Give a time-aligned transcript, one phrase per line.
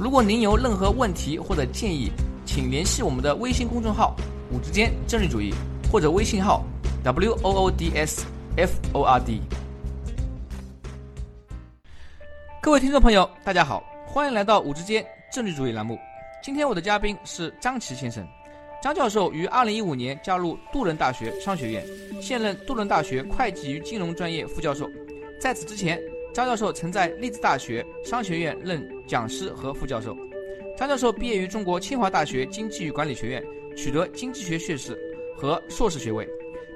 [0.00, 2.12] 如果您有任何问题或者建议，
[2.46, 4.14] 请联系我们的微信公众号
[4.52, 5.52] “五之间政治主义”
[5.90, 6.62] 或者微信号
[7.02, 8.24] “w o o d s
[8.56, 9.40] f o r d”。
[12.62, 15.98] 各位听众朋友，大家好，欢迎来到“五之间政治主义”栏目。
[16.44, 18.24] 今天我的嘉宾是张琪先生。
[18.80, 21.84] 张教授于2015年加入杜伦大学商学院，
[22.22, 24.88] 现任杜伦大学会计与金融专业副教授。
[25.40, 26.00] 在此之前，
[26.32, 30.16] 张教授曾在利兹大学商学院任讲师和副教授。
[30.76, 33.42] 张教授毕业于中国清华大学经济与管理学院，
[33.76, 34.96] 取得经济学学士
[35.36, 36.28] 和硕士学位，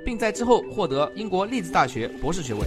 [0.05, 2.61] 并在之后获得英国利兹大学博士学位。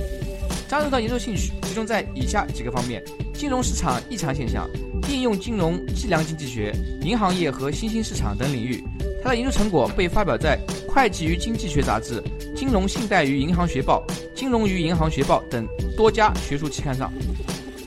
[0.69, 4.69] 张教授的研究兴趣集中在以下几个方面：金融市场异常现象、
[5.09, 8.81] 应用金融计量经济学、银行业和新兴市场等领域。
[9.21, 10.57] 他的研究成果被发表在
[10.91, 12.21] 《会计与经济学杂志》
[12.53, 15.67] 《金融信贷与银行学报》《金融与银行学报》等
[15.97, 17.11] 多家学术期刊上。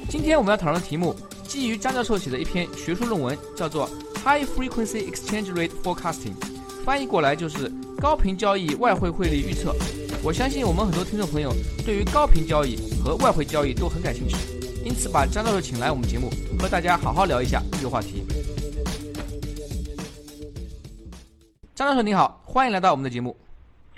[0.09, 1.15] 今天我们要讨论的题目
[1.49, 3.89] 基于张教授写的一篇学术论文，叫做
[4.23, 6.35] 《High Frequency Exchange Rate Forecasting》，
[6.85, 9.75] 翻译过来就是高频交易外汇汇率预测。
[10.23, 11.51] 我相信我们很多听众朋友
[11.87, 14.37] 对于高频交易和外汇交易都很感兴趣，
[14.85, 16.29] 因此把张教授请来我们节目，
[16.61, 18.23] 和大家好好聊一下这个话题。
[21.75, 23.35] 张教授您好，欢迎来到我们的节目。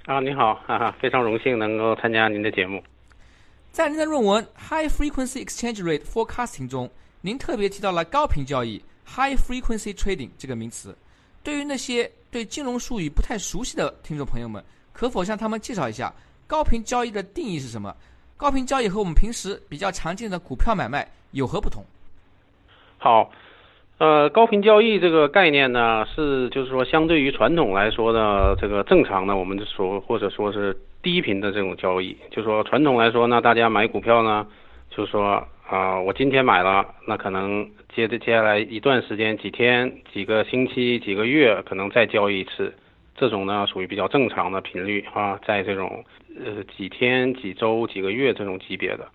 [0.05, 2.81] 啊，你好，哈哈，非常荣幸能够参加您的节目。
[3.73, 6.89] 在您的论文《High Frequency Exchange Rate Forecasting》中，
[7.23, 10.97] 您特别提到了高频交易 （High Frequency Trading） 这个名词。
[11.43, 16.13] 对于那些对金融术语不太熟悉的听众朋友们，可否向他们介绍一下
[16.47, 17.95] 高频交易的定义是什么？
[18.37, 21.85] 高频交易和我们平时比较常见的股票买卖有何不同？
[22.99, 23.31] 好。
[23.99, 34.47] 呃，高频交易这个概念呢，是就是说，相对于传统来说呢，这个正常的，我们说或者说是低频的这种交易，就说传统来说呢，大家买股票呢，
[34.91, 42.75] 就是说啊，我今天买了，那可能接着接下来一段时间，几天、几个星期、几个月，可能再交易一次，
[43.15, 46.05] 这种呢属于比较正常的频率啊，在这种
[46.45, 49.07] 呃几天、几周、几个月这种级别的。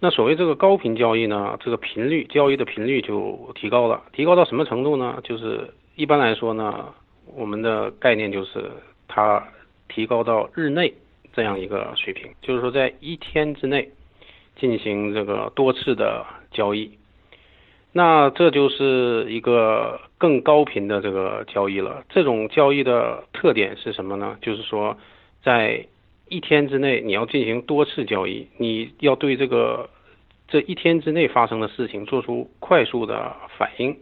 [0.00, 5.20] 那所谓这个高频交易呢，这个频率交易的频率就提高了，提高到什么程度呢？
[5.22, 6.86] 就是一般来说呢，
[7.36, 8.70] 我们的概念就是
[9.06, 9.46] 它
[9.88, 10.94] 提高到日内
[11.34, 13.86] 这样一个水平，就是说在一天之内
[14.56, 16.92] 进行这个多次的交易，
[17.92, 22.04] 那这就是一个更高频的这个交易了。
[22.08, 24.36] 这种交易的特点是什么呢？
[24.40, 24.96] 就是说
[25.42, 25.86] 在
[26.28, 29.90] 一天之内，你要进行多次交易，你要对这个
[30.48, 33.96] 这一天之内发生的事情做出快速的反应，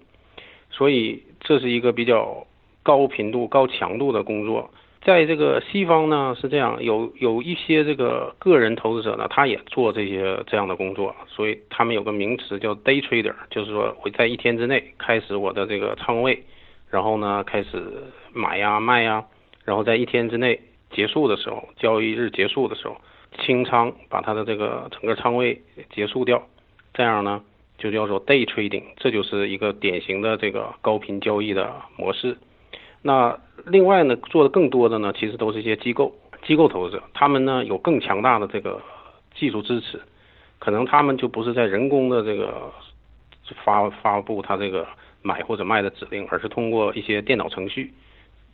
[0.70, 2.46] 所以这是一个比较
[2.82, 4.70] 高频度、高强度的工作。
[5.02, 16.42] 在这个西方呢是这样，有有一些这个个人投资者呢，他也做这些这样的工作，所以他们有个名词叫 day trader，就是说我在一天之内开始我的这个仓位，
[16.90, 17.82] 然后呢开始
[18.32, 19.24] 买呀卖呀，
[19.64, 20.60] 然后在一天之内。
[20.92, 22.96] 结束的时候，交易日结束的时候，
[23.38, 25.62] 清仓，把它的这个整个仓位
[25.94, 26.42] 结束掉，
[26.92, 27.44] 这样呢
[27.78, 32.36] 就叫做 day trading，这就是一个典型的这个高频交易的模式。
[33.02, 36.14] 那另外呢，做的更多的呢，其实都是一些机构
[36.46, 38.80] 机构投资者，他们呢有更强大的这个
[39.34, 40.00] 技术支持，
[40.58, 42.72] 可能他们就不是在人工的这个
[43.64, 44.86] 发发布他这个
[45.22, 47.92] 买或者卖的指令，而是通过一些电脑程序。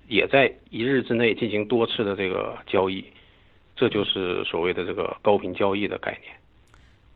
[0.09, 3.05] 也在一日之内进行多次的这个交易，
[3.75, 6.33] 这就是所谓的这个高频交易的概念。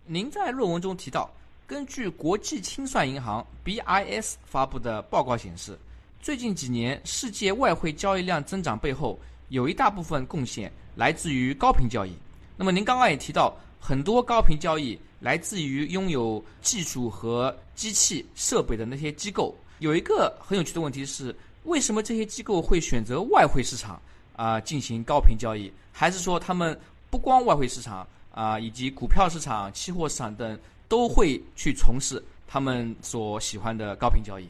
[0.06, 1.30] 您在论文中提到，
[1.68, 5.78] 根据国际清算银行 BIS 发布的报告显示，
[6.22, 9.18] 最近几年世界外汇交易量增长背后，
[9.48, 12.12] 有一大部分贡献来自于高频交易。
[12.56, 19.56] 那么您刚刚也提到，很多高频交易来自于拥有技术和机器设备的那些机构。
[19.78, 21.34] 有一个很有趣的问题是。
[21.64, 24.00] 为什么这些机构会选择外汇市场
[24.34, 25.70] 啊进行高频交易？
[25.92, 26.78] 还是说他们
[27.10, 30.58] 不光外汇市场啊，以及股票市场、期货市场等
[30.88, 34.48] 都会去从事他们所喜欢的高频交易？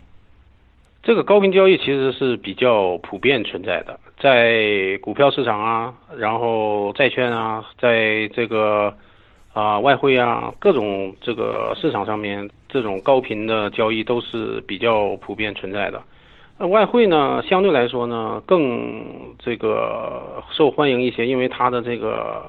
[1.02, 8.94] 这个高频交易其实是比较普遍存在的，在股票市场啊，然后债券啊，在这个
[9.54, 16.02] 啊外汇啊各种这个市场上面这种高频的交易都是比较普遍存在的。
[16.58, 19.02] 那外汇呢，相对来说呢更
[19.38, 22.44] 这个受欢迎一些，因为它的这个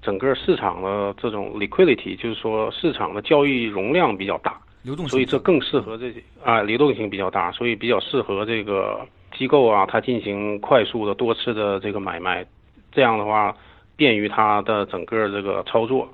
[0.00, 9.06] 整个市场的这种 liquidity，就是说市场的交易容量比较大，流动性，所以这更适合这些啊流动性比较大，所以比较适合这个
[9.36, 12.44] 机构啊，它进行快速的多次的这个买卖，
[12.90, 13.56] 这样的话
[13.96, 16.08] 便于它的整个这个操作。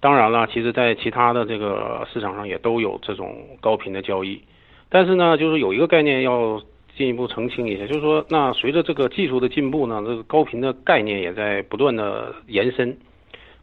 [0.00, 4.40] 当然了，其实在其他的这个市场上也都有这种高频的交易，
[4.90, 6.60] 但是呢，就是有一个概念要
[6.94, 12.96] 进一步澄清一下，就是说，那随着这个技术的进步呢，这个高频的概念也在不断的延伸。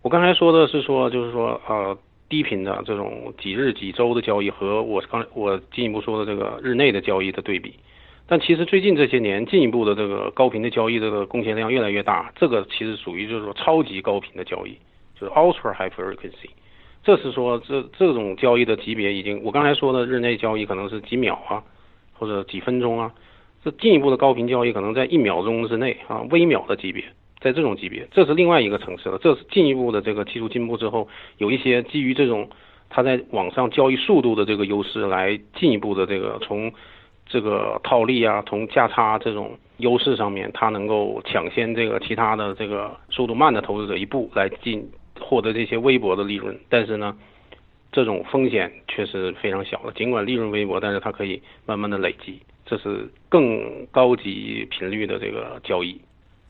[0.02, 1.96] 我刚才说的是说，就是说，呃，
[2.32, 7.76] 低频的这种几日、几周的交易和我刚我进一步说的这个日内的交易的对比，
[8.26, 14.76] 但其实最近这些年进一步的这个高频的交易这个贡献量越来越大，这个其实属于就是说超级高频的交易。
[15.20, 16.50] 就是 ultra high frequency，
[17.04, 21.62] 这是说这这种交易的级别已经，我刚才说的日内交易可能是几秒啊，
[22.18, 23.14] 或者几分钟啊，
[23.64, 27.04] 这进一步的高频交易可能在一秒钟之内啊，微秒的级别，
[27.42, 29.18] 在这种级别，这是另外一个层次了。
[29.22, 31.08] 这是进一步的这个技术进步之后，
[31.40, 32.48] 有一些基于这种
[32.90, 36.72] 它在网上交易速度的这个优势，来进一步的这个从
[37.26, 44.90] 这个套利啊，从价差这种优势上面，它能够抢先这个其他的这个速度慢的投资者一步来进。
[45.24, 47.16] 获得这些微薄的利润，但是呢，
[47.92, 49.92] 这种风险却是非常小的。
[49.92, 56.02] 尽管利润微薄，但是它可以慢慢的累积，这是更高级频率的这个交易。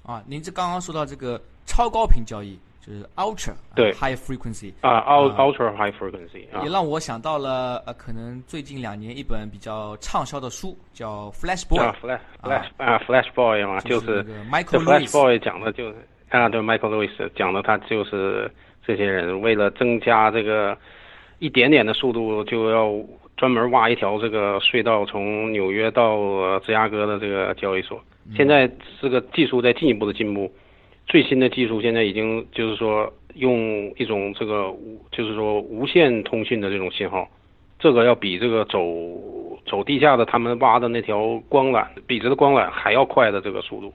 [0.04, 13.64] 啊，您这刚刚说到这个超高频交易，就是 ultra 对 high frequency 啊，ultra high frequency 也让我想到了呃，可能最近两年一本比较畅销的书叫 Flash Boy 啊，Flash Flash 啊，Flash Boy
[13.66, 15.96] 嘛，就是 Michael Flash Boy 讲的就是。
[16.32, 18.50] 啊，对，Michael Lewis 讲的，他就是
[18.88, 20.78] 这些人为了增加这个
[21.40, 22.90] 一点点的速度，就要
[23.36, 28.02] 专门挖一条这个隧道，从纽约到芝加哥的这个交易所。
[28.36, 28.70] 现在
[29.02, 30.52] 这个技术在进一步的进步，
[31.08, 34.74] 最新的技术现在已经就是说用一种这个，
[35.12, 37.28] 就是说无线通讯的这种信号，
[37.80, 38.80] 这个要比这个走
[39.66, 43.94] 走地下的他们挖的那条光缆，笔直的光缆还要快的这个速度，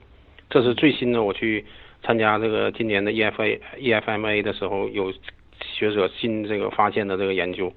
[0.49, 1.65] 这是最新的，我去。
[2.03, 5.11] 参加这个今年的 EFA EFMA 的时候，有
[5.59, 7.73] 学者新这个发现的这个研究，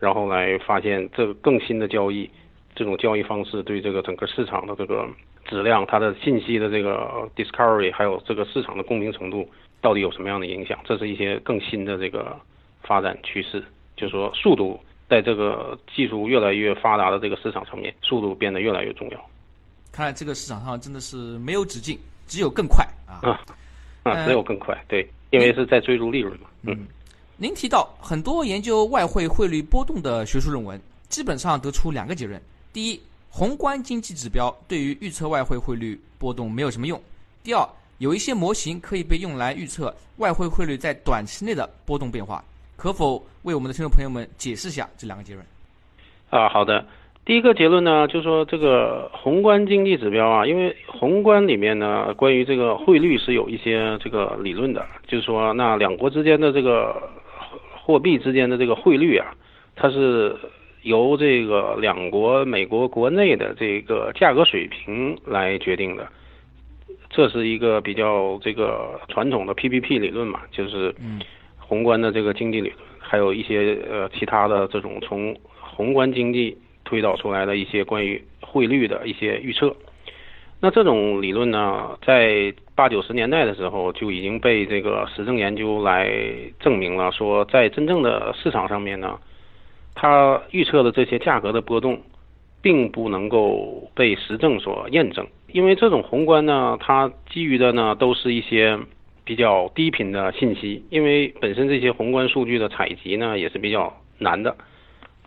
[0.00, 2.28] 然后来发现这个更新的交易，
[2.74, 5.06] 这种交易方式对这个整个市场的这个
[5.48, 9.48] 质量、它的信息的这个 discovery，还有这个市场的公平程度，
[9.80, 10.78] 到底有什么样的影响？
[10.84, 12.38] 这是一些更新的这个
[12.82, 13.64] 发展趋势，
[13.96, 14.78] 就是说速度
[15.08, 19.30] 在这个技术越来越发达的这个市场层面，速度变得越来越重要。
[19.90, 21.98] 看来这个市场上真的是没有止境。
[22.30, 23.40] 只有更快啊！
[24.02, 26.48] 啊，只有更快，对，因为是在追逐利润嘛。
[26.60, 26.86] 嗯，
[27.38, 30.78] 您提到很多研究外汇汇率波动的学术论文，
[31.08, 32.38] 基本上得出两个结论：
[32.70, 36.98] 第一，宏观经济指标对于预测外汇汇率波动没有什么用；
[37.44, 42.42] 第二，有一些模型可以被用来预测外汇汇率在短期内的波动变化。
[42.76, 45.44] 可否为我们的听众朋友们解释一下这两个结论？
[46.30, 46.84] 啊，好的。
[47.24, 57.10] 第一个结论呢，就是说这个宏观经济指标啊，因为宏观里面呢，关于这个汇率是有一些这个理论的，就是说那两国之间的这个
[57.84, 59.34] 货币之间的这个汇率啊，
[59.76, 60.34] 它是
[60.88, 66.08] 由这个两国美国国内的这个价格水平来决定的，
[67.08, 70.94] 这是一个比较这个传统的 PPP 理论嘛，就是
[71.58, 76.58] 宏观的这个经济理论，还有一些呃其他的这种从宏观经济。
[76.84, 79.76] 推导出来的一些关于汇率的一些预测，
[80.58, 86.10] 那这种理论呢，在八九十年代的时候就已经被这个实证研究来
[86.58, 89.18] 证明了，说在真正的市场上面呢，
[90.00, 92.00] 它预测的这些价格的波动，
[92.62, 98.78] 并不能够被实证所验证，因为这种宏观呢，它基于的呢都是一些
[99.24, 104.54] 比较低频的信息，因为本身这些宏观数据的采集呢也是比较难的。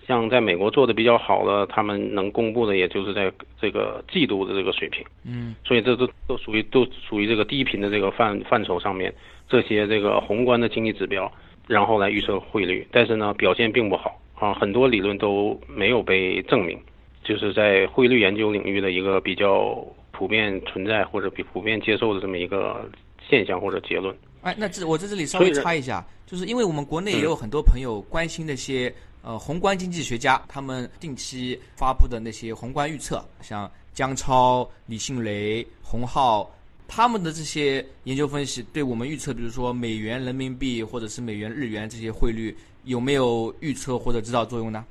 [0.08, 9.14] 像在美国做的比较好的，他们能公布的也就是在这个季度的这个水平，嗯，所以这都都属于都属于这个低频的这个范范畴上面，
[9.50, 11.30] 这些这个宏观的经济指标，
[11.68, 16.78] 然后来预测汇率，但是呢表现并不好啊，很多理论都没有被证明，
[17.24, 22.90] 就是在汇率研究领域的一个比较普遍存在或者比普遍接受的这么一个
[23.30, 24.16] 现象或者结论。
[24.42, 28.92] 哎，那这我在这里稍微插一下，就是因为我们国内也有很多朋友关心那些。
[29.24, 36.50] 呃，宏观经济学家他们定期发布的那些宏观预测，像姜超、李迅雷、洪浩，
[36.88, 44.84] 他们的这些研究分析对我们预测，比如说美元、人民币或者是美元、日元这些汇率有没有预测或者指导作用呢？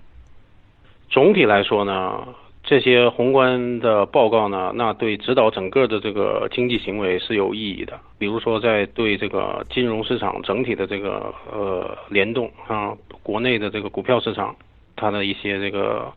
[1.09, 2.26] 总体来说呢，
[2.62, 7.99] 这些宏观的报告呢，那对指导整个的这个经济行为是有意义的。
[8.18, 14.54] 比如说，在对这个金融市场整体的这个呃联动啊，国内的这个股票市场
[14.97, 16.12] 它的一些这个。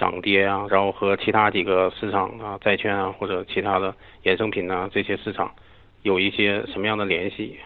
[0.00, 5.50] 涨跌啊，然后和其他几个市场啊，债券啊或者其他的衍生品啊这些市场
[6.04, 7.58] 有一些什么样的联系，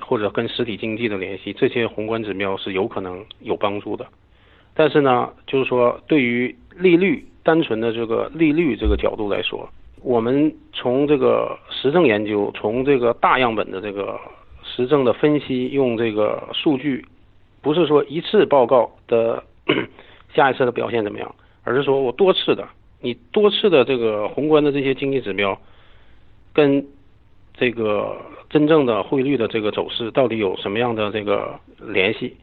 [0.00, 4.06] 或者跟实体经济的联系，这些宏观指标是有可能有帮助的。
[4.74, 9.68] 但是呢，就是说对于利率单纯的这个利率这个角度来说，
[10.02, 14.18] 我们从这个实证研究，从这个大样本的这个
[14.62, 17.04] 实证的分析，用这个数据，
[17.60, 19.42] 不是说一次报告的
[20.34, 21.34] 下一次的表现怎么样。
[21.64, 22.66] 而是说我多次的，
[23.02, 25.60] 你多次的这个宏观的这些经济指标，
[26.54, 26.86] 跟
[27.58, 28.16] 这个
[28.48, 32.36] 真正的汇率的这个走势到底有什么样的这个联系？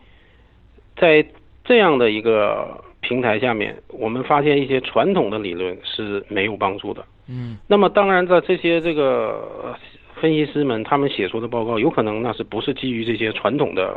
[0.96, 1.26] 在
[1.64, 7.06] 这样的一个平台下面，我们发现一些传统的理论是没有帮助的。
[7.28, 7.58] 嗯。
[7.68, 9.76] 那么当然，在这些这个
[10.16, 13.96] 分析师们他们写出的报告，有可能那是不是基于这些传统的？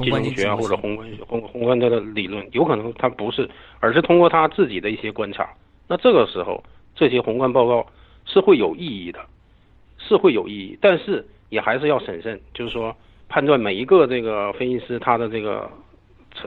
[0.00, 3.50] 金融学啊，或者宏观宏宏观的理论，有可能他不是，
[3.80, 5.50] 而是通过他自己的一些观察。
[5.88, 6.62] 那这个时候，
[6.94, 7.84] 这些宏观报告
[8.24, 9.18] 是会有意义的，
[9.98, 12.96] 是会有意义，但是也还是要审慎，就是说
[13.28, 15.70] 判断每一个这个分析师他的这个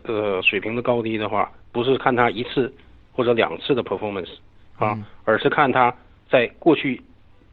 [0.03, 2.73] 呃水平的高低的话，不是看他一次
[3.11, 4.31] 或者两次的 performance
[4.77, 5.93] 啊，而是看他
[6.29, 7.01] 在过去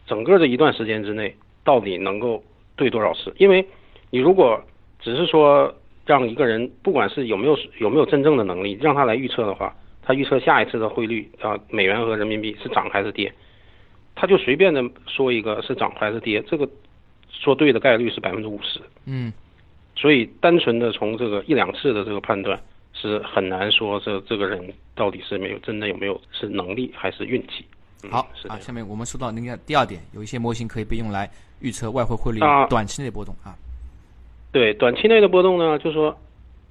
[0.07, 2.43] 整个这一段时间之内到底能够
[2.77, 3.67] 对多少次，因为
[4.11, 4.63] 你如果
[5.01, 5.75] 只是说。
[6.09, 13.31] 让一个人不管是有没有有没有真正的能力，让他来预测的话，他预测下一次的汇率啊，美元和人民币是涨还是跌，
[14.21, 16.69] 他就随便的说一个是涨还是跌，这个
[17.31, 18.81] 说对的概率是百分之五十。
[19.05, 19.33] 嗯，
[19.95, 22.61] 所以单纯的从这个一两次的这个判断
[22.93, 24.61] 是很难说这这个人
[24.97, 27.65] 到底是没有真的有没有是能力还是运气。
[28.11, 33.55] 好啊，下面我们说到那个第二点，有一些模型可以被用来预测外汇汇率短期内波动啊。
[34.51, 36.17] 对短期内的波动呢，就说，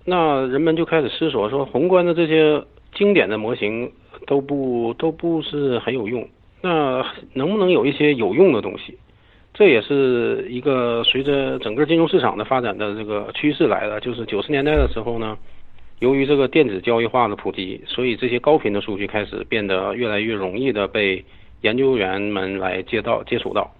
[0.04, 2.62] 那人们就开始思索说，宏观的这些
[2.94, 3.90] 经典的模型
[4.26, 6.28] 都不都不是很有用，
[6.62, 8.98] 那能不能有一些有用的东西？
[9.54, 14.00] 这也是一个随着整个金融市场的发展的这个趋势来的。
[14.00, 15.36] 就是九十年代的时候呢，
[16.00, 21.26] 由于这个电子交易化的普及，所以这些高频的数据开始变得越来越容易的被
[21.62, 23.74] 研究员们来接到接触到。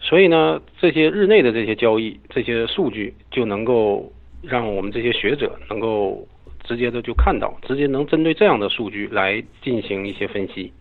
[0.00, 4.10] 所以呢，这些日内的这些交易、这些数据就能够
[4.42, 6.26] 让我们这些学者能够
[6.64, 10.72] 直接的就看到，直接能针对这样的数据来进行一些分析。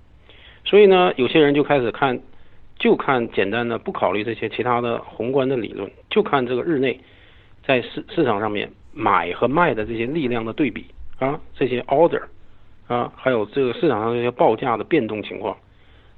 [0.65, 2.19] 所以呢，有些人就开始看，
[2.77, 6.99] 就看简单的，不考虑这些其他的宏观的理论，就看这个日内
[7.63, 10.85] 在市市场上面买和卖的这些力量的对比
[11.19, 12.23] 啊，这些 order
[12.87, 15.55] 啊，还有这个市场上这些报价的变动情况，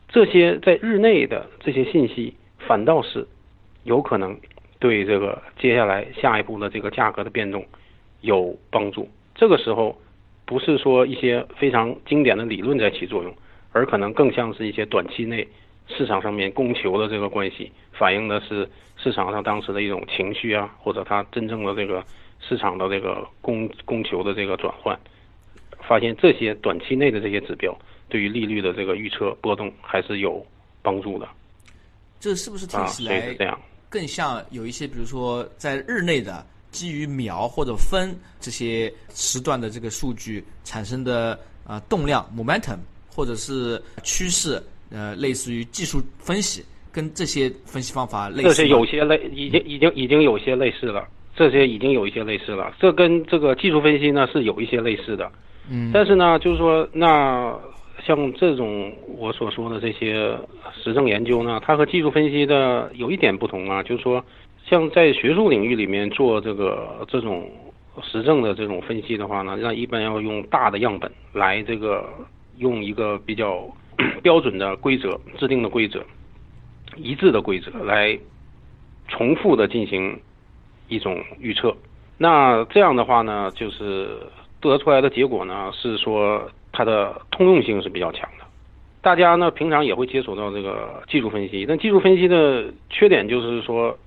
[0.08, 2.34] 这些在日内的这些信息。
[2.66, 3.26] 反倒是
[3.84, 4.36] 有可能
[4.80, 7.64] 对这个接下来下一步的这个价格的变动
[8.20, 9.08] 有帮助。
[9.36, 9.96] 这个时候
[10.44, 13.34] 不是说一些非常经典的理论在起作用，
[13.78, 15.48] 而可能更像是一些短期内
[15.88, 18.68] 市场上面供求的这个关系，反映的是
[18.98, 22.04] 市场上当时的一种情绪啊，或者它真正的这个
[22.42, 24.98] 市场的这个供供求的这个转换。
[25.88, 27.74] 发现这些短期内的这些指标
[28.10, 30.44] 对于利率的这个预测波动还是有
[30.82, 31.30] 帮助的。
[32.20, 33.36] 这是不是听起来
[33.88, 42.80] 更像有一些，比如说在日内的基于秒或者分这些时段的这个数据产生的呃动量 momentum，
[43.18, 48.44] 或者是趋势，呃，类似于技术分析，跟这些分析方法类似。
[48.44, 51.08] 这些有些类，已经已经已经有些类似了。
[51.36, 52.74] 这些已经有一些类似了。
[52.80, 55.32] 这跟这个技术分析呢是有一些类似的。
[55.70, 55.90] 嗯。
[55.92, 57.54] 但是呢，就是说那。
[58.06, 60.38] 像这种我所说的这些
[60.82, 64.24] 实证研究呢，它和技术分析的有一点不同啊，就是说，
[64.70, 67.50] 像在学术领域里面做这个这种
[68.04, 72.08] 实证的这种分析的话呢，那一般要用大的样本来这个
[72.58, 73.68] 用一个比较
[74.22, 76.04] 标准的规则制定的规则，
[76.96, 78.18] 一致的规则来
[79.08, 80.20] 重复的进行
[80.88, 81.76] 一种预测。
[82.18, 84.18] 那这样的话呢，就是
[84.60, 86.50] 得出来的结果呢是说。
[86.74, 88.46] 它的通用性是比较强的，
[89.02, 93.98] 大家呢平常也会接触到这个技术分析，但技术分析的缺点就是说，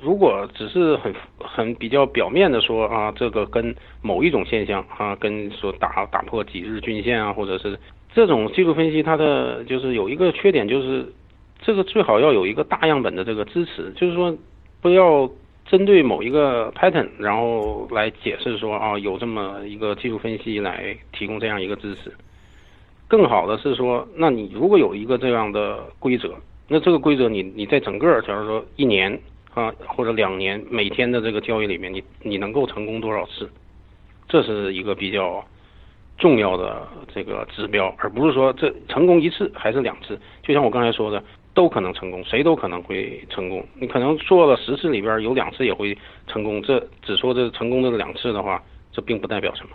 [0.00, 7.78] 如果只是很很比较表面的说啊，这个跟某一种现象啊，跟说打打破几日均线啊，或者是
[8.12, 11.12] 这种技术分析，它的就是有一个缺点就是
[11.60, 14.36] 这个最好要有一个大样本的这个支持，就是说
[14.80, 15.28] 不要
[15.66, 22.12] 针对某一个 pattern，然后来解释说啊有这么一个技术分析来提供这样一个支持。
[23.08, 26.34] 更好的是说，那你如果有一个这样的规则，
[26.68, 29.18] 那这个规则你你在整个假如说一年
[29.54, 33.50] 啊或者两年每天的这个交易里面，你你能够成功多少次，
[34.28, 35.44] 这是一个比较
[36.18, 40.18] 重要的这个指标，而不是说这成功一次还是两次。
[40.42, 41.22] 就像我刚才说的，
[41.54, 43.64] 都可能成功，谁都可能会成功。
[43.74, 48.62] 你可能做了十次里边有两次也会成功，这只说这成功的两次的话，
[48.92, 49.70] 这并不代表什么。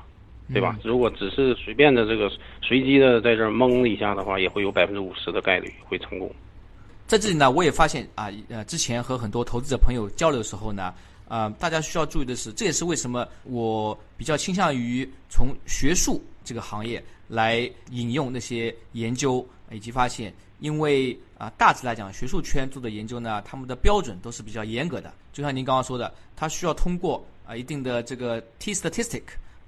[0.51, 0.77] 对吧？
[0.83, 2.29] 如果只是随便的这个
[2.61, 6.29] 随机的在这儿蒙了一下的话，也会有百分之五十的概率会成功。
[7.07, 10.93] 在这里呢，我也发现啊，呃，之前和很多投资者朋友交流的时候呢，
[11.27, 25.13] 啊，大家需要注意的是，这也是为什么我比较倾向于从学术这个行业来引用那些研究以及发现，因为啊，大致来讲，学术圈做的研究呢，他们的标准都是比较严格的。
[25.31, 29.23] 就像您刚刚说的，它需要通过啊一定的这个 T statistic。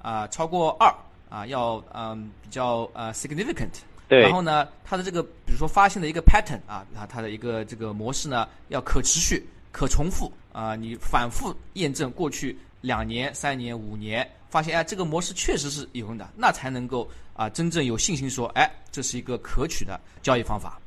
[0.06, 0.94] 啊，超过二
[1.30, 3.72] 啊，要嗯比较呃 significant，
[4.08, 20.80] 然后呢，它的这个比如说发现的一个 pattern 啊，它它的一个这个模式呢，要可持续、可重复啊，你反复验证过去两年、三年、五年，发现哎这个模式确实是有用的，那才能够啊真正有信心说哎这是一个可取的交易方法。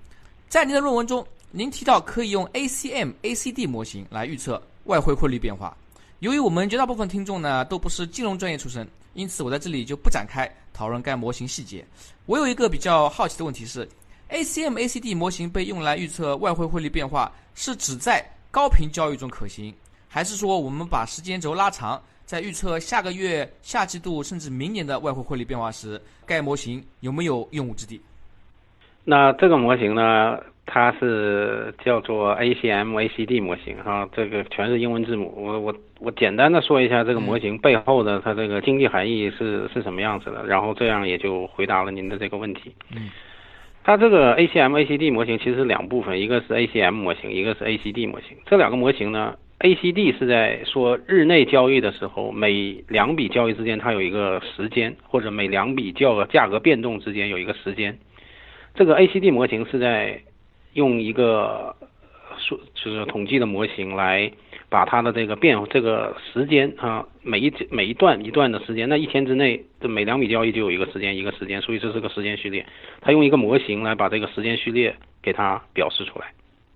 [0.49, 5.77] 在您的论文中，您提到可以用 ACM、ACD 模型来预测外汇汇率变化。
[6.21, 11.85] 由于我们绝大部分听众呢都不是金融专业出身，因此我在这里就不展开讨论该模型细节。
[12.29, 13.89] 我有一个比较好奇的问题是
[14.29, 19.75] ：ACM、ACD 模型被用来预测外汇汇率变化，是只在高频交易中可行，
[20.09, 27.99] 还是说我们把时间轴拉长，在预测下个月、下季度甚至明年的外汇汇率变化时，该模型有没有用武之地？
[29.05, 30.39] 那这个模型呢？
[30.71, 35.33] 它是叫做 ACM ACD 模型哈，这个全是英文字母。
[35.35, 42.75] 我我我简单的说一下这个模型背后的它这个经济含义是是什么样子的，然后这样也就回答了您的这个问题。
[42.95, 43.09] 嗯，
[43.83, 48.37] 它这个 ACM ACD 模型其实是两部分，一个是 ACM 模型，一个是 ACD 模型。
[48.45, 57.99] 这两个模型呢，ACD 是在说日内交易的时候，每两笔交易之间它有一个时间，或者每两笔价格价格变动之间有一个时间。
[58.75, 60.21] 这个 ACD 模型是在
[60.79, 61.75] 用一个
[62.39, 64.31] 数就是统计的模型来
[64.71, 72.65] 把它的这个变这个时间啊，每一每一段一段的时间，那一天之内这每两笔交易就有一个时间一个时间，所以这是个时间序列。
[73.01, 76.33] 它用一个模型来把这个时间序列给它表示出来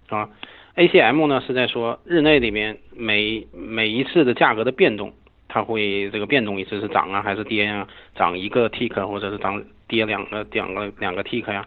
[0.09, 0.29] 啊。
[0.75, 5.13] ACM 呢是在说日内里面每每一次的价格的变动，
[5.47, 7.87] 它会这个变动一次是涨啊还是跌啊？
[8.17, 11.65] 涨一个 tick 或者是涨跌两个两个两个 tick 呀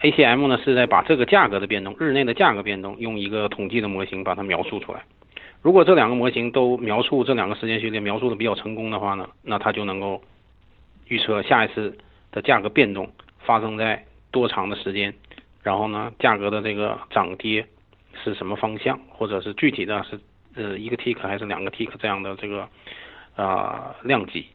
[0.00, 5.02] ？ACM 呢是在把这个价格的变动，日内的价格变动，用一个统计的模型把它描述出来。
[5.60, 10.22] 如果这两个模型都描述这两个时间序列描述的比较成功的话呢，那它就能够
[11.08, 11.98] 预测下一次
[12.30, 15.12] 的价格变动发生在多长的时间，
[15.62, 17.66] 然后呢，价格的这个涨跌
[18.22, 20.20] 是什么方向，或者是具体的是
[20.54, 22.68] 呃一个 tick 还是两个 tick 这样的这个
[23.34, 24.46] 啊量级。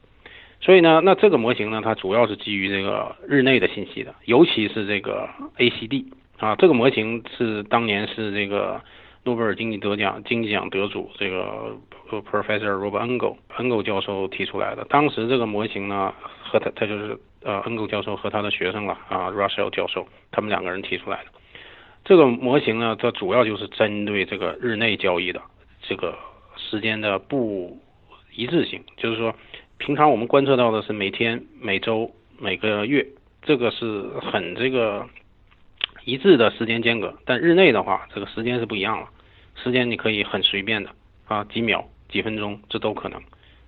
[0.64, 6.06] 所以呢，那这个模型呢，它主要是基于这个日内的信息的，尤其是这个 ACD
[6.38, 8.82] 啊，这个模型是当年是这个
[9.26, 11.76] 诺贝尔经济得奖经济奖得主这个
[12.10, 14.86] Professor Robert Engel Engel 教授提出来的。
[14.86, 21.32] 当时这个模型呢，和他他就是呃 Engel 教授和他的学生了啊 Russell 教授，他们两个人提出来的。
[22.06, 25.42] 这个模型呢，它主要就是针对这个日内交易的
[25.82, 26.18] 这个
[26.56, 27.78] 时间的不
[28.34, 29.36] 一致性，就是说。
[29.86, 33.06] 平常我们观测到的是每天、每周、每个月，
[33.42, 35.06] 这个是很这个
[36.06, 37.14] 一致的时间间隔。
[37.26, 39.10] 但日内的话，这个时间是不一样了，
[39.62, 40.90] 时间你可以很随便的
[41.28, 43.22] 啊，几秒、几分钟，这都可能。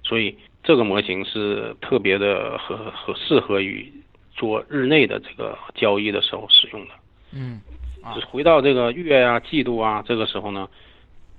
[0.03, 3.91] 所以这个模型是特别的合合适合于
[4.37, 6.93] 做日内的这个交易的时候使用的。
[7.33, 7.59] 嗯，
[8.01, 10.69] 啊，回到这个月啊、季度啊，这个时候呢，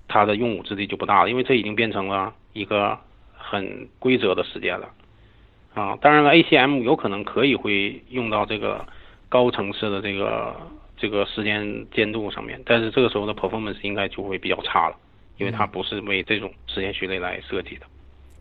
[0.06, 2.98] 它的用武之地就不大了，因为这已经变成了一个。
[3.48, 4.88] 很规则的时间了，
[5.72, 8.84] 啊，当然了，ACM 有可能可以会用到这个
[9.28, 10.56] 高层次的这个
[10.96, 14.96] 这个时间监督上面，但是这个时候的 performance 应该就会比较差了，
[15.38, 17.86] 因为它不是为这种时间序列来设计的。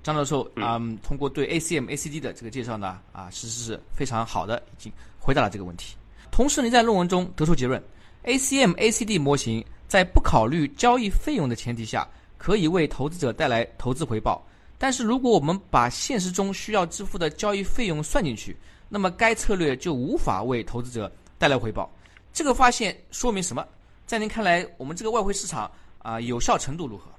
[0.01, 5.95] 张教授，嗯，通过对 ACM、ACD 的这个介绍呢，啊，其实是非常好的，已经回答了这个问题。
[6.31, 7.81] 同时，您在论文中得出结论
[8.23, 14.45] ，ACM、ACD 模型在不考虑交易费用的前提下，可以为投资者带来投资回报。
[14.85, 18.55] 但是，如果我们把现实中需要支付的交易费用算进去，
[18.87, 21.91] 那么该策略就无法为投资者带来回报。
[22.31, 23.65] 这个发现说明什么？
[24.05, 25.71] 在您看来，我们这个外汇市场
[26.03, 27.09] 啊有效程度如何？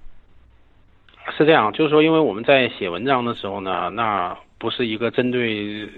[1.37, 5.90] 是这样，就是说，因为我们在写文章的时候呢，那不是一个针对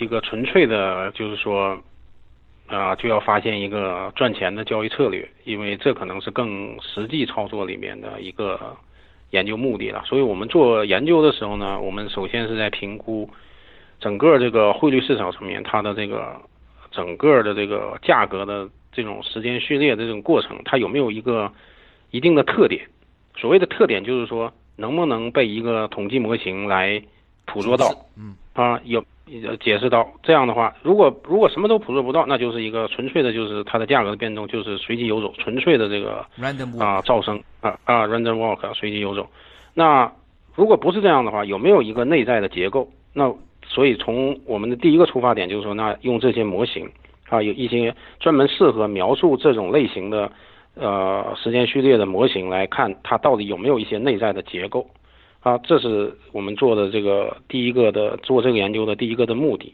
[0.00, 1.80] 一个纯粹的，就是说，
[2.66, 8.76] 啊，就要发现一个赚钱的交易策略，因为这可能是更实际操作里面的一个
[9.34, 10.02] 研究目的了。
[10.06, 13.28] 所以我们做研究的时候呢，我们首先是在评估
[14.00, 16.40] 整个这个汇率市场层面它的这个
[16.90, 21.52] 整个的这个价格的这种时间序列的这种过程，它有没有一个
[22.10, 22.86] 一定的特点？
[23.36, 24.52] 所谓的特点就是说。
[24.76, 27.00] 能不能被一个统计模型来
[27.44, 27.86] 捕捉到？
[28.18, 29.04] 嗯啊，有
[29.60, 36.24] 解释到这样的话，如果如果什么都捕捉不到，那就是一个纯粹的，就是它的价格的变动就是随机游走，纯粹的这个
[36.80, 39.28] 啊噪声啊啊 random walk 随机游走。
[39.74, 40.10] 那
[40.54, 42.88] 如果不是这样的话，有没有一个内在的结构？
[43.12, 43.32] 那
[43.66, 46.90] 所以从我们的第一个出发点就是说，那用这些模型
[47.28, 50.30] 啊，有一些专门适合描述这种类型的。
[50.76, 54.84] 呃，时间序列的模型来看，它到底有没有一些内在的结构
[55.44, 55.56] 啊？
[55.58, 59.72] 这是我们做的这个第一个的做这个研究的第一个的目的。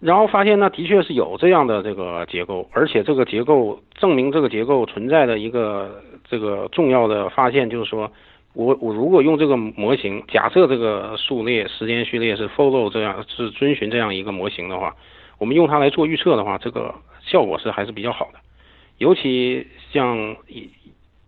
[0.00, 8.10] 然后发现呢，的确是有这样的这个结构，而且这个结构证明这个结构存在的一个这个重要的发现就是说，
[8.52, 14.96] 我我如果用这个模型，假设这个数列时间序列是 follow 这样是遵循这样一个模型的话，
[15.38, 18.40] 我们用它来做预测的话，这个效果是还是比较好的。
[18.98, 20.68] 尤其像以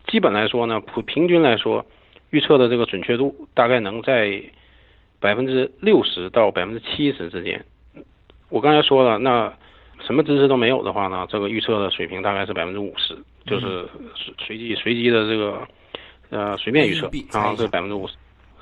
[0.09, 1.87] 基本来说呢，普平均来说，
[2.35, 4.43] 预测的这个准确度大概能在
[5.21, 7.65] 百分之六十到百分之七十之间。
[8.49, 9.53] 我刚才说了，那
[10.05, 13.17] 什么知识都没有的话呢，这个预测的水平大概是百分之五十，
[13.47, 15.69] 就是随随机随机的这个
[16.31, 18.15] 呃随便预测然后，这百分之五十。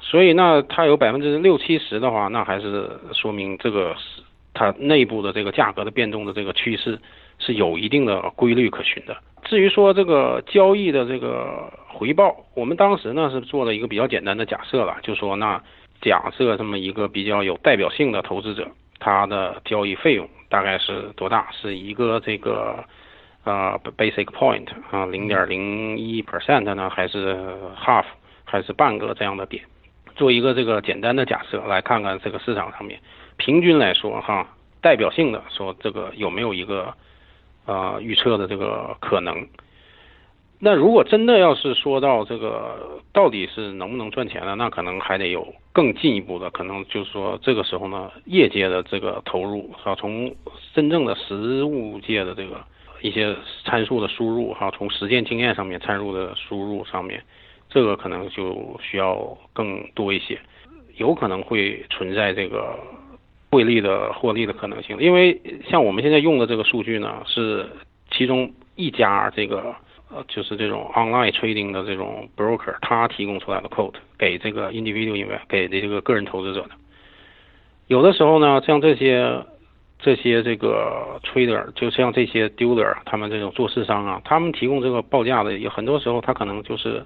[0.02, 6.98] 所以那它有百分之六七十的话，那还是说明这个是它内部的这个价格的变动的这个趋势。
[7.44, 9.16] 是有一定的规律可循的。
[9.44, 15.60] 至于说这个交易的这个回报，我们当时呢是做了一个比较简单的假设了，就说那
[16.00, 18.68] 假设这么一个比较有代表性的投资者，
[19.00, 21.50] 他的交易费用大概是多大？
[21.50, 22.84] 是一个这个
[23.42, 27.36] 呃 basic point 啊，零点零一 percent 呢，还是
[27.76, 28.04] half，
[28.44, 29.64] 还是半个这样的点？
[30.14, 33.00] 做一个这个简单的假设，来看看这个市场上面
[33.36, 34.46] 平均来说哈，
[34.80, 36.94] 代表性的说这个有没有一个。
[37.64, 39.46] 啊，预测的这个可能。
[40.64, 44.54] 那如果真的要是说到这个到底是能不能赚钱呢？
[44.54, 50.32] 那可能还得有更进一步的，可能就是说这个时候呢，业界的这个投入哈，从
[50.72, 52.64] 真正的实物界的这个
[53.00, 57.20] 一些参数的输入哈，从实践经验上面参数的输入上面，
[57.68, 60.38] 这个可能就需要更多一些，
[60.96, 62.78] 有可能会存在这个。
[63.52, 65.38] 汇利的获利的可能性，因为
[65.68, 67.68] 像我们现在用的这个数据呢，是
[68.10, 69.74] 其中一家这个
[70.10, 76.70] 呃，就是这种 online trading 的这种 broker，他提供出来的 quote 给这个 individual 因为给这个个人投资者的。
[77.88, 79.44] 有的时候呢，像这些
[79.98, 87.04] 这些这个 trader，就像这些 dealer，他们这种做市商啊，他们提供这个报价的，有很多时候他可能就是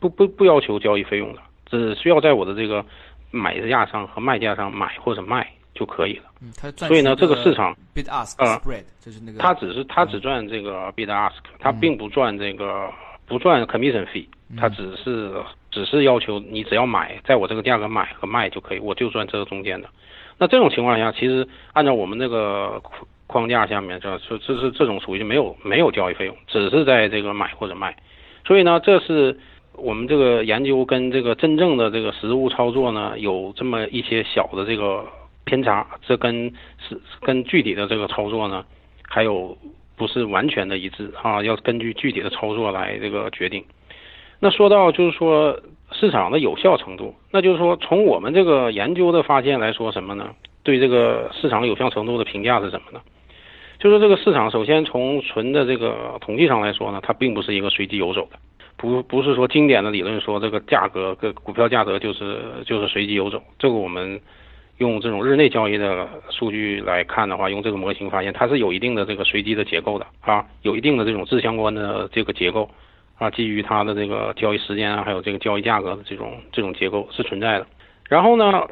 [0.00, 2.84] 不不不要求交易费用的，只需要在我的这个
[3.30, 5.48] 买价上和卖价上买或者卖。
[5.74, 6.24] 就可以了。
[6.40, 12.88] 嗯，他所以呢，这个市场，bid ask spread，就是那个，他只是他只赚这个 bid ask，他并不赚这个
[13.26, 15.32] 不赚 commission fee，他只是
[15.70, 19.88] 只是要求你只要买，在我这个价格买和卖就可以，我就赚这个中间的。
[20.38, 22.80] 那这种情况下，其实按照我们那个
[23.26, 27.96] 框架下面，这这这是这种属于没有没有交易费用，只是在这个买或者卖。
[28.46, 29.36] 所以呢，这是
[29.72, 35.04] 我们这个研究跟这个真正的这个实物操作呢，有这么一些小的这个。
[35.44, 38.64] 偏差，这跟是跟具体的这个操作呢，
[39.08, 39.56] 还有
[39.96, 43.62] 不是完全的一致啊，要根据具体的操作来这个决定。
[44.40, 45.60] 那说到就是说
[45.92, 50.34] 市场的有效程度，那就是说从我们这个研究的发现来说什么呢？
[50.62, 53.00] 对这个市场有效程度的评价是什么呢？
[53.78, 58.38] 就是这个市场首先从纯的这个统计上来说呢，它并不是一个随机游走的，
[58.76, 64.18] 不不是说经典的理论说这个价格跟股票价格就是就是随机游走，这个我们。
[64.78, 72.68] 用这种日内交易的数据来看的话，用这个模型发现它是有一定的这个随机的结构的啊，有一定的这种自相关的这个结构
[73.16, 77.66] 啊，基于它的这个交易时间啊，还有这个交易价格的这种这种结构是存在的。
[78.08, 78.66] 然后呢，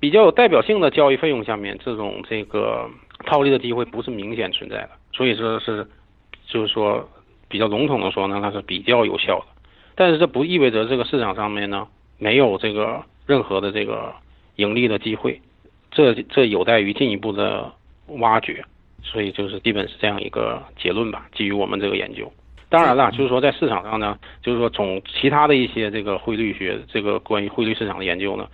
[0.00, 2.88] 比较有代表性的交易费用下面，这种这个
[3.26, 5.86] 套利的机会不是明显存在的，所以说是
[6.46, 7.06] 就是说
[7.50, 9.46] 比较笼统的说呢，它是比较有效的。
[9.94, 14.10] 但是这不意味着这个市场上面呢没有这个任何的这个。
[14.56, 15.40] 盈利的机会，
[15.90, 17.72] 这这有待于进一步的
[18.18, 18.64] 挖掘，
[19.02, 21.26] 所以就是基本是这样一个结论吧。
[21.34, 22.32] 基于我们这个研究，
[22.68, 28.48] 当然了，就是说在市场上呢，就是说从其他的一些这个汇率学这个关于汇率市场的研究呢，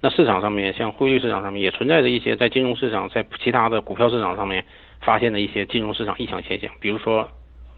[0.00, 4.64] 那市场上面像汇率市场上面也存在着一些在金融市场在其他的股票市场上面
[5.00, 7.28] 发现的一些金融市场异常现象，比如说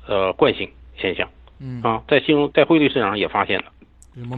[0.06, 1.28] 呃惯性现象，
[1.60, 3.66] 嗯啊，在金融在汇率市场上也发现了。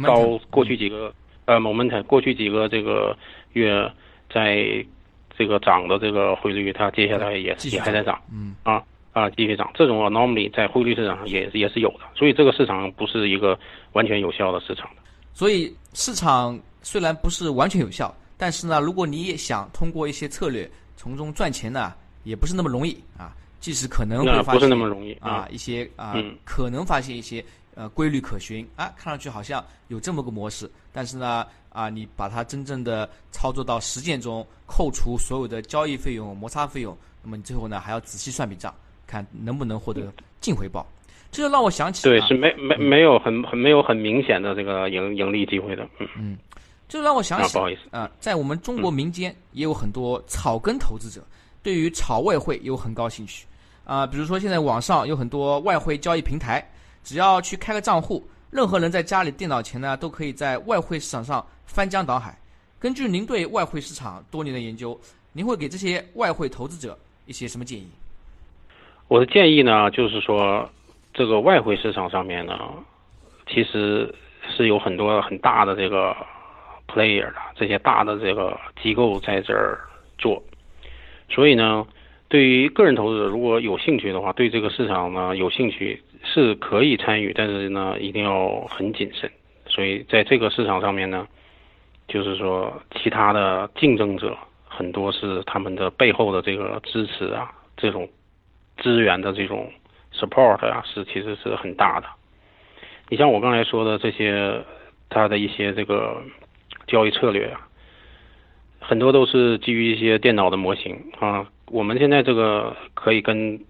[0.03, 1.15] 高过去几个
[1.49, 3.17] 呃，moment 过去几个这个
[3.55, 3.91] 月，
[4.31, 4.85] 在
[5.35, 8.83] 这个涨的这个汇率，它接下来也也还在涨，嗯啊
[9.15, 13.59] 啊继续涨，这种 anomaly 在汇率市场上也也是有的，所以这个市场不是一个
[13.95, 14.91] 完全有效的市场
[15.33, 23.35] 所以市场虽然不是完全有效，但是呢，如果你也想通过一些策略从中赚钱呢，也不是那么容易啊。
[23.59, 27.43] 即使可能会发现不是那么容易啊，一些啊嗯可能发现一些。
[27.79, 38.75] 呃，规律可循啊，看上去好像有这么个模式，但是呢，啊，你把它真正的操作到实践中，扣除所有的交易费用、摩擦费用，那么你最后呢还要仔细算笔账，
[39.07, 40.85] 看能不能获得净回报。
[41.31, 46.39] 这就让我想起对，是没没没有很很没有很明显的这个盈盈利机会的，嗯嗯，
[46.89, 51.25] 这就让我想起不好意思啊，在我们中国民间也有很多草根投资者，
[51.63, 53.47] 对于炒外汇有很高兴趣
[53.85, 56.69] 啊，比如说现在网上有很多外汇交易平台。
[57.09, 62.39] 只要去开个账户，任何人在家里电脑前呢，都可以在外汇市场上翻江倒海。
[62.79, 65.01] 根据您对外汇市场多年的研究，
[65.33, 67.89] 您会给这些外汇投资者一些什么建议？
[69.09, 70.69] 我的建议呢，就是说，
[71.15, 72.59] 这个外汇市场上面呢，
[73.47, 74.15] 其实
[74.55, 76.15] 是有很多很大的这个
[76.89, 79.81] player 的这些大的这个机构在这儿
[80.19, 80.43] 做，
[81.31, 81.87] 所以呢，
[82.29, 86.03] 对于个人投资者如果有兴趣的话，对这个市场呢有兴趣。
[86.25, 89.31] 是可以参与，但是呢，一定要很谨慎。
[89.67, 91.27] 所以在这个市场上面呢，
[92.07, 98.09] 就是说，其他的竞争者很多是他们的背后的这个支持啊，这种
[98.79, 99.71] 资源的这种
[100.13, 102.07] support 啊，是其实是很大的。
[103.09, 104.63] 你像我刚才说的这些，
[105.09, 106.23] 它的一些这个
[106.87, 107.69] 交易策略啊，
[108.81, 111.47] 很多都是基于一些电脑的模型啊。
[111.67, 113.61] 我们现在这个可以跟。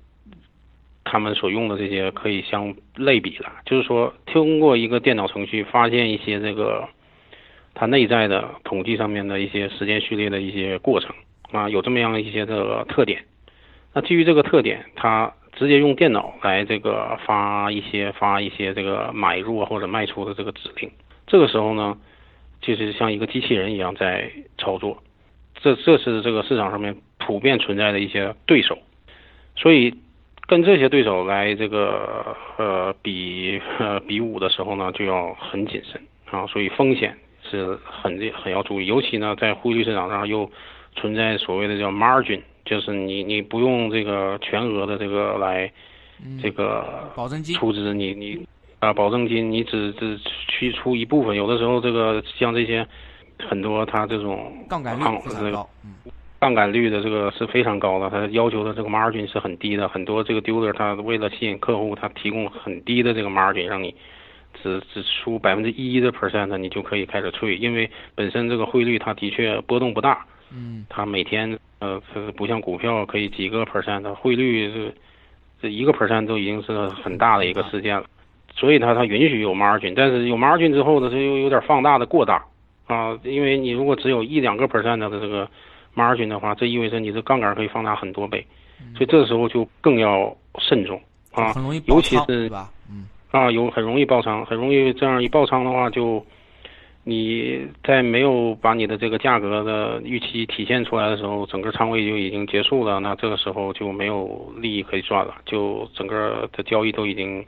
[1.10, 6.86] 他们所用的这些可以相类比了，就是说，通过一个电脑程序发现一些这个
[7.72, 11.14] 它内在的统计上面的一些时间序列的一些过程
[11.50, 13.24] 啊，有这么样一些这个特点。
[13.94, 20.90] 那基于这个特点，它直接用电脑来这个发一些发一些这个买入或者卖出的这个指令。
[21.26, 21.96] 这个时候呢，
[22.60, 25.02] 就是像一个机器人一样在操作。
[25.62, 28.78] 这这是这个市场上面普遍存在的一些对手，
[29.56, 29.94] 所以。
[30.48, 40.50] 跟这些对手来这个呃比呃比武的时候呢，就要很谨慎啊，所以风险是很很要注意，尤其呢在汇率市场上又
[40.96, 45.70] 存在所谓的叫 margin，就是你你不用这个全额的这个来
[46.42, 48.46] 这个保证金出资，你你
[48.78, 52.86] 啊保证金你只只去出一部分，有的时候这个像这些
[53.38, 55.94] 很多他这种杠杆率非常高，嗯。
[56.40, 59.88] 杠杆率的这个是非常高的，它要求的这个 margin 是很低的。
[59.88, 63.92] 很多这个 dealer 他为了吸引客户，他提供很低的这个 margin，让你
[64.62, 67.56] 只只出百分之一的 percent，你就可以开始退。
[67.56, 74.94] 因为本身这个汇率它的确波动不大，嗯，它每天呃是不像股票可以几个 percent 它汇率是
[75.60, 78.04] 这一个 percent 都已经是很大的一个事件了，
[78.54, 82.44] 所以它它允许有 margin，但是有 margin 之后呢，它又有点放大的过大
[82.86, 85.48] 啊，因为你如果只有一两个 percent 的这个。
[85.98, 88.46] Margin 的话，这意味着你的杠杆可以放大很多倍，
[88.94, 91.00] 所以这时候就更要慎重
[91.32, 91.52] 啊，
[91.86, 92.50] 尤其是
[92.90, 93.08] 嗯。
[93.30, 96.24] 啊，有很容易爆仓，很容易这样一爆仓的话，就
[97.04, 107.44] 你在没有把你的这个价格的预期体现出来的时候，整个仓位就已经结束了，那这个时候就没有利益可以赚了，就整个的交易都已经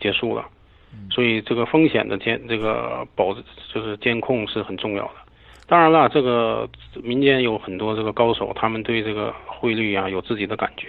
[0.00, 0.44] 结束了，
[1.08, 3.32] 所以这个风险的监这个保
[3.72, 5.21] 就是监控是很重要的。
[5.72, 6.68] 当然了，这个
[7.02, 10.88] 民间有很多这个高手，他们对这个汇率啊有自己的感觉。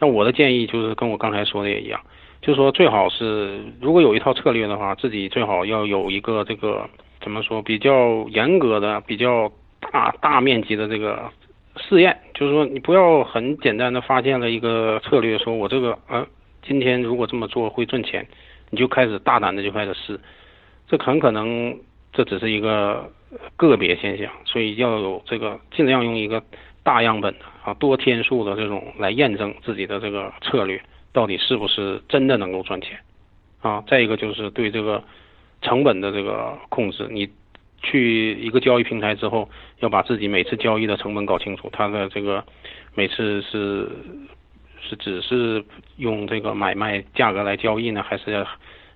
[0.00, 2.00] 那我的建议就是跟我刚才说的也一样，
[2.42, 6.84] 就是说最好是如果有一套策略的话，自己最好要有一个这个
[7.20, 11.30] 怎么说比较严格的、比较大大面积的这个
[11.76, 12.18] 试验。
[12.34, 16.26] 就是说你不要很简单的发现了一个策略，说我这个呃
[16.60, 18.26] 今天如果这么做会赚钱，
[18.70, 20.18] 你就开始大胆的就开始试，
[20.88, 21.78] 这很可能。
[22.14, 23.10] 这只是一个
[23.56, 26.42] 个别现象，所以要有这个尽量用一个
[26.82, 30.80] 大样本啊多天数的这种来验证自己的这个策略
[31.12, 32.96] 到底是不是真的能够赚钱
[33.60, 33.82] 啊。
[33.86, 35.02] 再一个就是对这个
[35.60, 37.28] 成本的这个控制，你
[37.82, 39.48] 去一个交易平台之后，
[39.80, 42.44] 要把自己每次交易的成本搞清楚，它的这个
[42.94, 43.88] 每次是
[44.80, 45.64] 是只是
[45.96, 48.46] 用这个买卖价格来交易呢，还是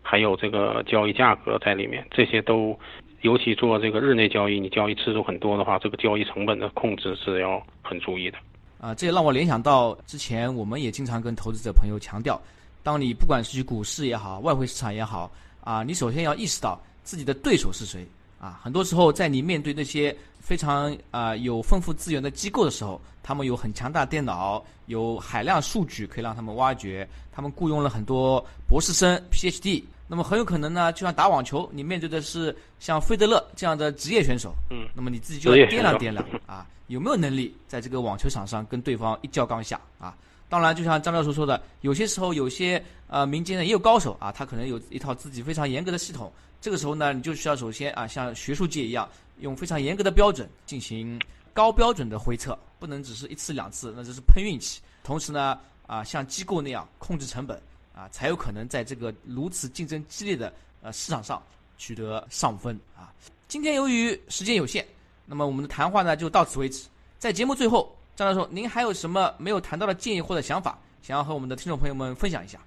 [0.03, 2.07] 还有这个交易价格在里面？
[2.11, 2.79] 这些都，
[3.23, 8.39] 尤其做这个日内交易，你交易次数很多的话，这个交易成本的控制是要很注意的。
[8.81, 12.41] 啊，这也让我联想到之前我们也经常跟投资者朋友强调，
[12.83, 15.31] 当你不管是去股市也好，外汇市场也好，
[15.65, 18.07] 啊，你首先要意识到自己的对手是谁。
[18.41, 29.83] 啊，很多时候在你面对那些非常啊有丰富资源的机构的时候，他们有很强大电脑，有海量数据可以让他们挖掘，他们雇佣了很多博士生 PhD。
[30.09, 40.17] 那么很有可能呢，就像打网球，你面对的是像费德勒这样的职业选手，嗯，那么你自己就要掂量掂量啊，有没有能力在这个网球场上跟对方一较高下啊？
[40.49, 46.33] 当然，就像张教授说的，有些时候有些呃民间呢也有高手啊，他可能有一套自己非常严格的系统。
[46.59, 49.07] 这个时候呢，你就需要首先啊，像学术界一样，
[49.41, 51.21] 用非常严格的标准进行
[51.53, 54.81] 高标准的回测，不能只是一次两次，那这是碰运气。
[55.05, 57.61] 同时呢，啊，像机构那样控制成本，
[57.99, 61.43] 啊，才有可能在这个如此竞争激烈的呃市场上
[61.77, 63.13] 取得上分啊。
[63.49, 64.87] 今天由于时间有限，
[65.27, 66.87] 那么我们的谈话呢就到此为止。
[67.19, 72.61] 在节目最后，张教授，您还有什么没有谈到的建议或者想法，想要和我们的听众朋友们分享一下？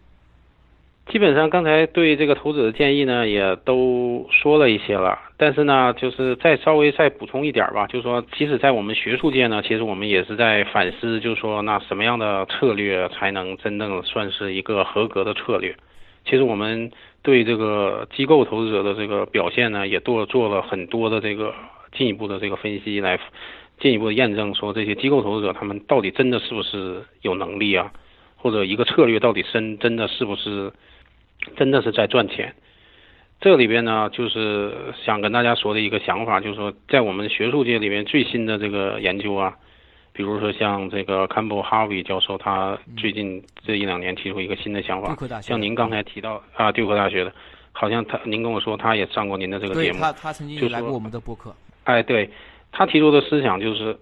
[1.08, 5.20] 基本上刚才对这个投资的建议呢，也都说了一些了。
[5.36, 15.76] 但是呢，就是再稍微再补充一点吧，就是说，即使在我们学术界呢，其实我们也是在反思，就是说，那什么样的策略才能真正算是一个合格的策略？
[16.24, 16.92] 其实我们
[17.24, 21.54] 对这个机构投资者的这个表现呢，也做做了很多的这个
[21.92, 23.20] 进一步的这个分析，来
[23.80, 27.92] 进一步的验证，说这些机构投资者他们到底真的是不是有能力啊？
[28.38, 30.72] 或者一个策略到底真真的是不是？
[31.58, 32.54] 真的是在赚钱，
[33.40, 34.72] 这里边呢，就是
[35.04, 39.58] 想跟大家说的一个想法，就是说，在我们学术界里面最新的这个研究啊，
[40.14, 47.34] 比如说像这个 Campbell Harvey 教授，他最近这一两年提出一个新的想法，像您刚才提到啊，杜克大学的，
[47.72, 52.30] 好像他您跟我说他也上过您的这个节目，他他曾经来过我们的播客，哎，对
[52.72, 53.98] 他提出的思想就是，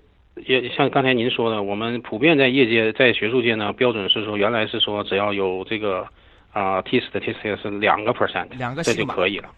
[0.45, 6.06] 也像刚才您说的，我们普遍在业界在学术界呢，标准是说，原来是说只要有这个。
[6.52, 8.48] 啊，T statistic 是两个 percent，
[8.84, 9.50] 这就可以了。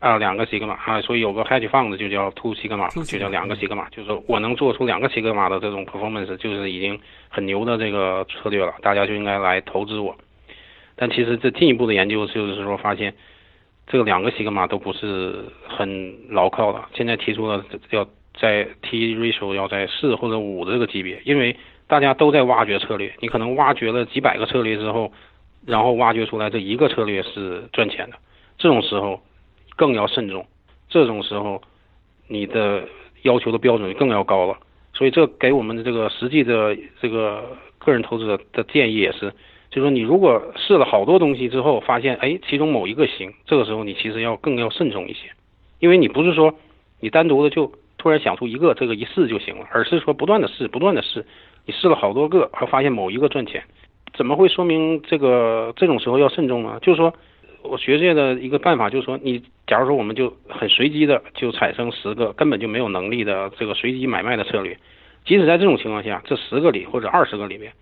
[0.00, 10.16] 啊，两个西格玛啊，所以有个 hedge fund 就叫 two 西格玛，就叫两个西格玛，就是我能做出两个西格玛的这种 performance，就是已经很牛的这个策略了，大家就应该来投资我。
[10.96, 13.14] 但其实这进一步的研究就是说，发现
[13.86, 16.84] 这个两个西格玛都不是很牢靠的。
[16.94, 18.04] 现在提出了要
[18.40, 25.12] 在 T ratio 要在四或者五的这个级别，因为大家都在挖掘策略，你可能挖掘了几百个策略之后。
[25.66, 28.16] 然后挖掘出来这一个策略是赚钱的，
[28.58, 29.20] 这种时候
[29.76, 30.46] 更要慎重，
[30.88, 31.62] 这种时候
[32.28, 32.84] 你的
[33.22, 34.56] 要求的标准更要高了。
[34.94, 39.30] 所以这给我们的这个实际的这个个人投资者的建议也是，
[39.70, 45.30] 就是说你如果试了好多东西之后，发现哎其中某一个行，这个时候你其实要更要慎重一些，
[45.78, 46.54] 因为你不是说
[47.00, 51.24] 你单独的就突然想出一个这个一试就行了，而是说不断的试，不断的试，
[51.64, 53.64] 你试了好多个，还发现某一个赚钱。
[54.14, 56.78] 怎么会说明这个这种时候要慎重呢？
[56.82, 57.12] 就是说，
[57.62, 64.76] 我学界的一个办法就是说，你假如说我们就很随机的就产生十个根本就没有能力的这个随机买卖的策略，
[65.24, 67.72] 即使在这种情况下，这十个里或者二十个里面，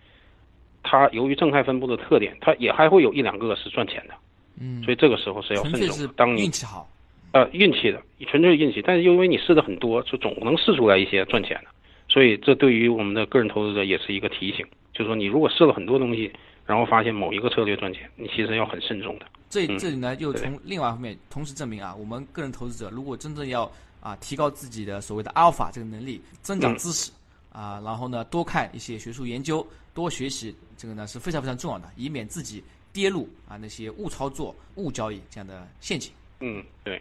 [0.82, 4.14] 它由于正态分布的特点，它也还会有一两个是赚钱的。
[4.60, 6.08] 嗯，所以这个时候是要慎重。
[6.14, 6.86] 当你运气好，
[7.32, 8.82] 呃，运气的，纯粹是运气。
[8.82, 11.70] 但是因为你试的很多，就总能试出来一些赚钱的。
[12.08, 14.66] 所以这对于我们的个人投资者也是一个提醒。
[15.00, 16.30] 就是说，你如果试了很多东西，
[16.66, 19.24] 然后发现某一个策略赚钱，你其实要很慎重的。
[19.48, 27.10] 这这里呢，又从另外一方面同时证明啊，我们个人投资者如果真正要啊提高自己的所谓的阿尔法这个能力，增长知识
[27.50, 36.12] 啊，然后呢多看一些学术研究，多学习，这个呢是非常非常重要的，以免自己跌入啊那些误操作、误交易这样的陷阱。
[36.40, 37.00] 嗯，对。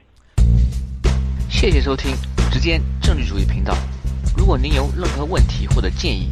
[1.50, 2.16] 谢谢收听
[2.50, 3.76] 直间政治主义频道。
[4.38, 6.30] 如果您有任何问题或者建议，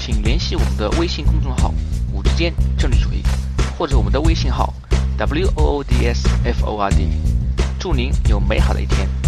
[0.00, 1.74] 请联系我们的微信公众号
[2.10, 3.22] “五之间政治主义”，
[3.76, 4.72] 或者我们的微信号
[5.18, 7.06] “w o o d s f o r d”。
[7.78, 9.19] 祝您有美好的一天。